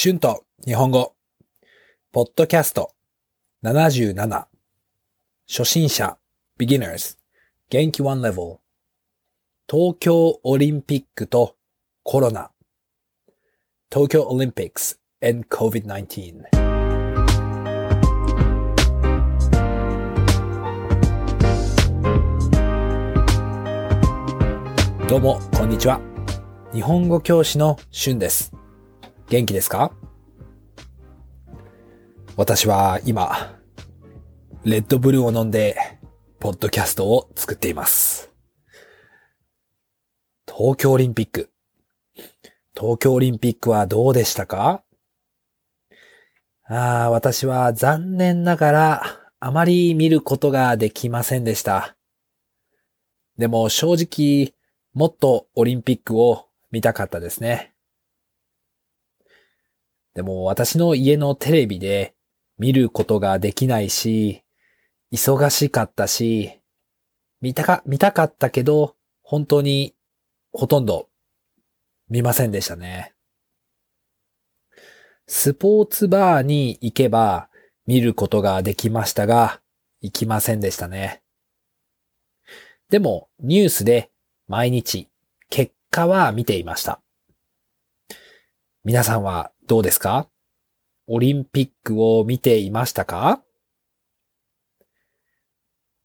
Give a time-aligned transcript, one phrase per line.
[0.00, 1.16] 春と日本語、
[2.12, 2.92] ポッドキャスト。
[3.64, 4.46] 77、
[5.48, 6.16] 初心者、
[6.56, 7.18] beginners、
[7.68, 8.58] 元気 one level、
[9.68, 11.56] 東京オリンピックと
[12.04, 12.52] コロナ、
[13.92, 16.44] 東京オリンピックス and COVID-19。
[25.08, 26.00] どうも、こんにちは。
[26.72, 28.57] 日本語教師の春です。
[29.28, 29.92] 元気ですか？
[32.36, 33.58] 私は今、
[34.64, 35.76] レッドブルーを飲んで、
[36.40, 38.32] ポッドキャストを作っています。
[40.46, 41.50] 東京オリンピック。
[42.74, 44.82] 東京オリンピックはどうでしたか？
[46.66, 49.02] ああ、私は残念ながら、
[49.40, 51.96] あまり見ることができませんでした。
[53.36, 54.54] でも正直、
[54.94, 57.74] もっとオリンピックを見たかったですね。
[60.18, 62.12] でも私の家のテレビで
[62.58, 64.42] 見ることができないし、
[65.12, 66.58] 忙しかったし、
[67.40, 69.94] 見たか、見たかったけど、本当に
[70.50, 71.08] ほとんど
[72.10, 73.14] 見ませんでしたね。
[75.28, 77.48] スポーツバーに行けば
[77.86, 79.60] 見ることができましたが、
[80.00, 81.22] 行きませんでしたね。
[82.90, 84.10] でもニュースで
[84.48, 85.08] 毎日
[85.48, 87.00] 結果は見ていました。
[88.84, 90.26] 皆さんはどうですか？
[91.08, 93.42] オリンピックを見ていましたか？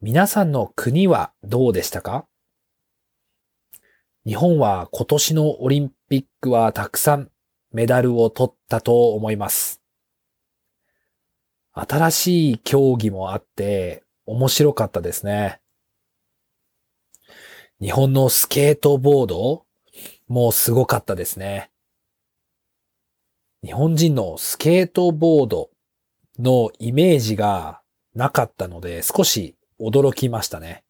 [0.00, 2.26] 皆さんの国はどうでしたか？
[4.26, 7.30] 日本は今年のオリンピックはたくさん
[7.70, 9.80] メダルを取ったと思います。
[11.72, 15.60] 新しい競技もあって面白かったですね。
[17.80, 19.66] 日本のスケートボード
[20.26, 21.68] もすごかったですね。
[23.64, 25.70] 日本人のスケートボード
[26.38, 27.80] のイメージが
[28.12, 30.82] なかったので少し驚きましたね。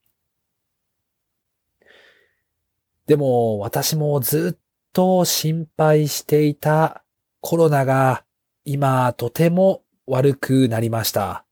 [3.06, 4.60] でも私もずっ
[4.94, 7.04] と心配していた
[7.40, 8.24] コロナが
[8.64, 11.44] 今とても悪くなりました。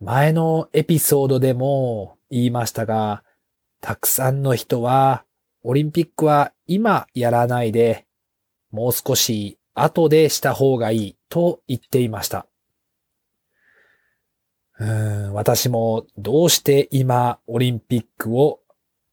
[0.00, 3.22] 前のエピソードでも言いましたが、
[3.80, 5.24] たくさんの人は
[5.62, 8.06] オリンピックは今やらないで
[8.70, 12.46] もう少し後でした方がいいと言っていました。
[14.78, 18.60] うん、私もどうして今オリンピックを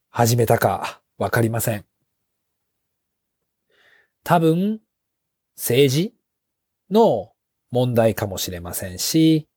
[0.09, 1.85] 始めたかわかりません。
[4.23, 4.79] 多分
[5.55, 6.13] 政治
[6.89, 7.31] の
[7.71, 9.47] 問題かもしれませんし、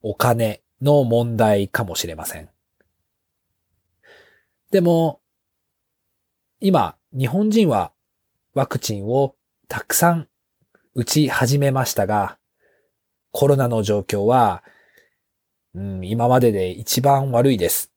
[0.00, 2.48] お金の問題かもしれません。
[4.70, 5.20] でも、
[6.60, 7.92] 今、日本人は
[8.54, 9.34] ワクチンを
[9.68, 10.28] たくさん
[10.94, 12.38] 打ち始めましたが、
[13.30, 14.62] コロナの状況は、
[15.74, 17.92] うん、今までで一番悪いです。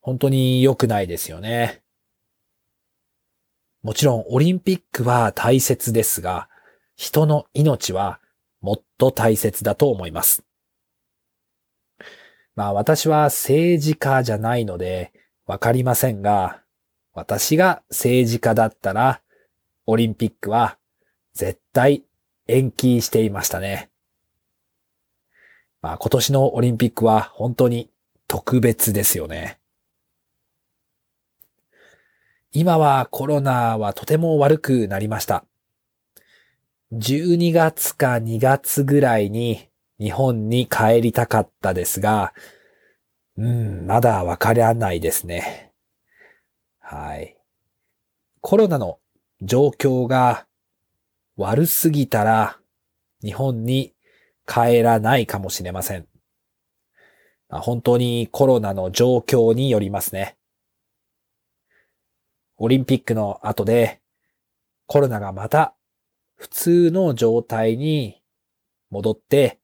[0.00, 1.82] 本当に良くないですよね。
[3.82, 6.48] もちろんオリンピックは大切ですが、
[6.94, 8.20] 人の命は
[8.60, 10.44] もっと大切だと思います。
[12.54, 15.12] まあ私は政治家じゃないので
[15.46, 16.62] わかりませんが、
[17.12, 19.20] 私が政治家だったら、
[19.86, 20.78] オリンピックは
[21.34, 22.04] 絶対
[22.46, 23.90] 延期していましたね。
[25.82, 27.90] まあ今年のオリンピックは本当に
[28.28, 29.58] 特別ですよね。
[32.52, 35.44] 今はコロナはとても悪くなりました。
[36.92, 39.68] 12月か2月ぐらいに
[40.00, 42.34] 日本に帰りたかったですが、
[43.36, 45.69] うん、まだわからないですね。
[46.90, 47.36] はい。
[48.40, 48.98] コロナの
[49.42, 50.48] 状況が
[51.36, 52.58] 悪すぎたら
[53.22, 53.94] 日本に
[54.44, 56.08] 帰らないかもしれません。
[57.48, 60.36] まあ本当にコロナの状況によりますね。
[62.56, 64.00] オリンピックの後で
[64.86, 65.76] コロナがまた
[66.34, 68.20] 普通の状態に
[68.90, 69.60] 戻って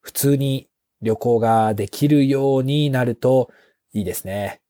[0.00, 0.68] 普通に
[1.00, 3.52] 旅行ができるようになると
[3.92, 4.60] いいですね。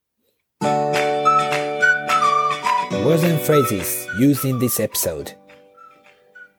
[3.00, 5.38] Words and phrases used in this episode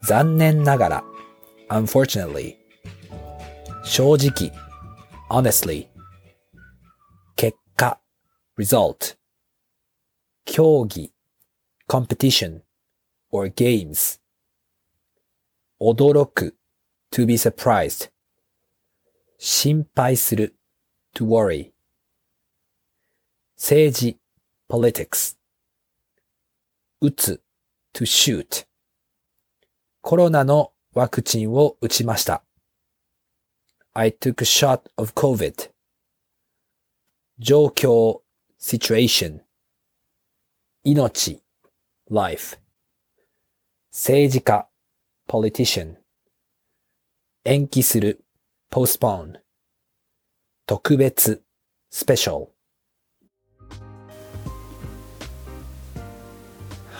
[0.03, 1.05] 残念ながら
[1.69, 2.57] unfortunately
[3.85, 4.51] 正直
[5.29, 5.89] honestly
[7.37, 8.01] 結果
[8.57, 9.17] result
[10.47, 11.13] 競技
[11.87, 12.63] competition
[13.31, 14.19] or games
[15.79, 16.57] 驚く
[17.11, 18.11] to be surprised
[19.39, 20.57] 心配する
[21.15, 21.73] to worry
[23.59, 24.17] 政治
[24.69, 25.37] politics
[27.04, 27.42] 撃つ
[27.96, 28.68] to shoot
[30.02, 32.44] コロナのワクチンを打ちました。
[33.94, 35.72] I took a shot of COVID.
[37.40, 38.22] 状況
[38.60, 39.42] situation
[40.84, 41.42] 命
[42.12, 42.60] life
[43.92, 44.70] 政治家
[45.28, 45.96] politician
[47.44, 48.24] 延期する
[48.70, 49.40] postpone
[50.68, 51.42] 特別
[51.92, 52.50] special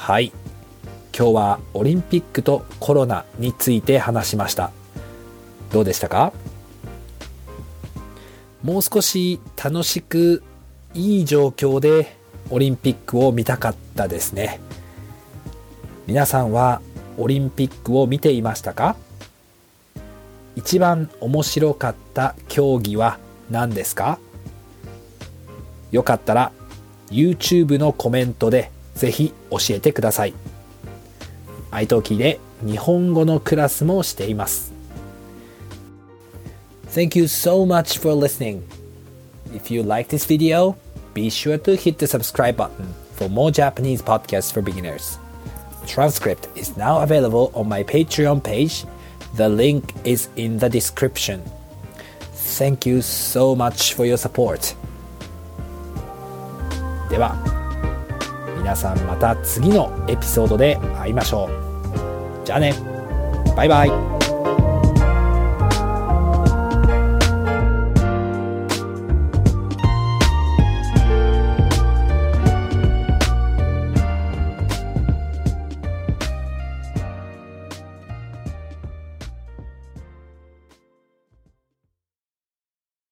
[0.02, 0.32] はい。
[1.16, 4.72] 今日はオリンピックとコロナについて話しました。
[5.72, 6.34] どうでしたか？
[8.64, 10.42] もう少し楽しく
[10.96, 12.18] いい状況で
[12.50, 14.60] オリンピックを見たかったですね。
[16.08, 16.82] 皆さんは
[17.20, 18.96] オリンピックを見ていましたか？
[20.56, 23.20] 一番面白かった競技は
[23.52, 24.18] 何ですか？
[25.92, 26.52] よかったら
[27.12, 28.72] YouTube のコメントで
[29.02, 30.36] ぜひ教えてください。
[31.72, 34.72] iTalki で日本語のクラスもしています。
[36.94, 38.62] Thank you so much for listening.
[39.56, 40.76] If you like this video,
[41.16, 45.18] be sure to hit the subscribe button for more Japanese podcasts for beginners.
[45.88, 48.86] Transcript is now available on my Patreon page.
[49.36, 51.42] The link is in the description.
[52.34, 54.76] Thank you so much for your support.
[57.10, 57.61] では、
[58.62, 62.46] 皆さんまた次のエピソードで会いましょう。
[62.46, 62.76] じゃあね。
[63.56, 64.21] バイバイ。